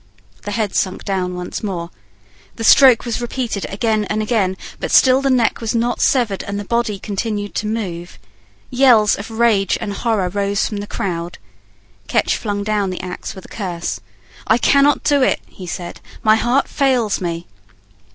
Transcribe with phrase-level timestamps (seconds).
[0.45, 1.91] The head sunk down once more.
[2.55, 6.59] The stroke was repeated again and again; but still the neck was not severed, and
[6.59, 8.17] the body continued to move.
[8.71, 11.37] Yells of rage and horror rose from the crowd.
[12.07, 13.99] Ketch flung down the axe with a curse.
[14.47, 17.45] "I cannot do it," he said; "my heart fails me."